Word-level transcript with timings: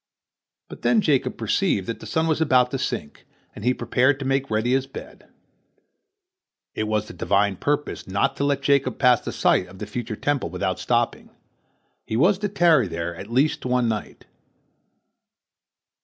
But 0.67 0.81
then 0.81 0.99
Jacob 0.99 1.37
perceived 1.37 1.85
that 1.85 1.99
the 1.99 2.07
sun 2.07 2.25
was 2.25 2.41
about 2.41 2.71
to 2.71 2.79
sink, 2.79 3.27
and 3.53 3.63
he 3.63 3.71
prepared 3.71 4.17
to 4.17 4.25
make 4.25 4.49
ready 4.49 4.71
his 4.71 4.87
bed. 4.87 5.29
It 6.73 6.85
was 6.87 7.05
the 7.05 7.13
Divine 7.13 7.55
purpose 7.55 8.07
not 8.07 8.35
to 8.37 8.43
let 8.43 8.63
Jacob 8.63 8.97
pass 8.97 9.21
the 9.21 9.31
site 9.31 9.67
of 9.67 9.77
the 9.77 9.85
future 9.85 10.15
Temple 10.15 10.49
without 10.49 10.79
stopping; 10.79 11.29
he 12.03 12.17
was 12.17 12.39
to 12.39 12.49
tarry 12.49 12.87
there 12.87 13.15
at 13.15 13.29
least 13.31 13.63
one 13.63 13.87
night. 13.87 14.25